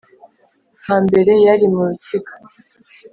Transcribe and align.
hambere 0.85 1.33
yari 1.45 1.65
mu 1.73 1.81
rukiga, 1.89 2.33